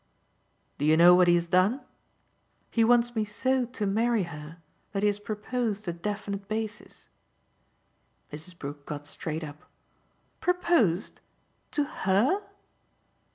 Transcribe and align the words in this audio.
"Do 0.79 0.85
you 0.85 0.97
know 0.97 1.13
what 1.13 1.27
he 1.27 1.35
has 1.35 1.45
done? 1.45 1.79
He 2.71 2.83
wants 2.83 3.15
me 3.15 3.23
so 3.23 3.67
to 3.67 3.85
marry 3.85 4.23
her 4.23 4.57
that 4.93 5.03
he 5.03 5.07
has 5.07 5.19
proposed 5.19 5.87
a 5.87 5.93
definite 5.93 6.47
basis." 6.47 7.07
Mrs. 8.33 8.57
Brook 8.57 8.87
got 8.87 9.05
straight 9.05 9.43
up. 9.43 9.61
"'Proposed'? 10.39 11.21
To 11.73 11.83
HER?" 11.83 12.41